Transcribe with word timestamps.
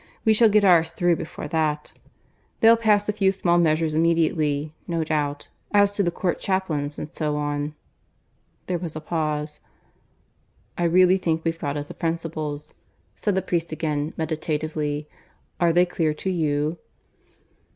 We 0.25 0.33
shall 0.33 0.49
get 0.49 0.65
ours 0.65 0.89
through 0.93 1.17
before 1.17 1.47
that. 1.49 1.93
They'll 2.59 2.75
pass 2.75 3.07
a 3.07 3.13
few 3.13 3.31
small 3.31 3.59
measures 3.59 3.93
immediately, 3.93 4.73
no 4.87 5.03
doubt 5.03 5.49
as 5.73 5.91
to 5.91 6.01
the 6.01 6.09
Court 6.09 6.39
chaplains 6.39 6.97
and 6.97 7.15
so 7.15 7.35
on." 7.35 7.75
There 8.65 8.79
was 8.79 8.95
a 8.95 8.99
pause. 8.99 9.59
"I 10.75 10.85
really 10.85 11.19
think 11.19 11.45
we've 11.45 11.59
got 11.59 11.77
at 11.77 11.87
the 11.87 11.93
principles," 11.93 12.73
said 13.13 13.35
the 13.35 13.43
priest 13.43 13.71
again, 13.71 14.15
meditatively. 14.17 15.07
"Are 15.59 15.71
they 15.71 15.85
clear 15.85 16.15
to 16.15 16.31
you?" 16.31 16.79